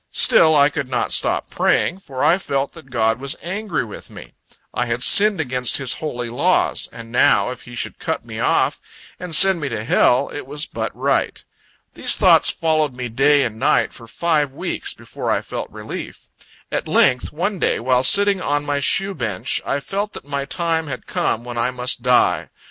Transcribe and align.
Still 0.13 0.55
I 0.57 0.69
could 0.69 0.87
not 0.87 1.13
stop 1.13 1.47
praying; 1.51 1.99
for 1.99 2.23
I 2.23 2.39
felt 2.39 2.71
that 2.73 2.89
God 2.89 3.19
was 3.19 3.35
angry 3.43 3.85
with 3.85 4.09
me. 4.09 4.33
I 4.73 4.87
had 4.87 5.03
sinned 5.03 5.39
against 5.39 5.77
his 5.77 5.93
holy 5.93 6.27
laws; 6.27 6.89
and 6.91 7.11
now, 7.11 7.51
if 7.51 7.61
He 7.65 7.75
should 7.75 7.99
cut 7.99 8.25
me 8.25 8.39
off, 8.39 8.81
and 9.19 9.35
send 9.35 9.61
me 9.61 9.69
to 9.69 9.83
hell, 9.83 10.27
it 10.33 10.47
was 10.47 10.65
but 10.65 10.91
right. 10.95 11.43
These 11.93 12.15
thoughts 12.15 12.49
followed 12.49 12.95
me 12.95 13.09
day 13.09 13.43
and 13.43 13.59
night, 13.59 13.93
for 13.93 14.07
five 14.07 14.55
weeks, 14.55 14.91
before 14.95 15.29
I 15.29 15.43
felt 15.43 15.69
relief. 15.69 16.25
At 16.71 16.87
length, 16.87 17.31
one 17.31 17.59
day, 17.59 17.79
while 17.79 18.01
sitting 18.03 18.41
on 18.41 18.65
my 18.65 18.79
shoe 18.79 19.13
bench, 19.13 19.61
I 19.67 19.79
felt 19.79 20.13
that 20.13 20.25
my 20.25 20.45
time 20.45 20.87
had 20.87 21.05
come 21.05 21.43
when 21.43 21.59
I 21.59 21.69
must 21.69 22.01
die. 22.01 22.49